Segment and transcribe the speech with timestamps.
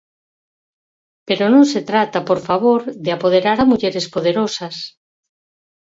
[1.27, 4.75] Pero non se trata, por favor, de apoderar a mulleres poderosas.